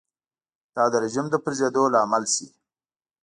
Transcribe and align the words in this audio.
دا 0.75 0.83
د 0.91 0.95
رژیم 1.03 1.25
د 1.29 1.35
پرځېدو 1.45 1.83
لامل 1.93 2.23
شي. 2.33 2.47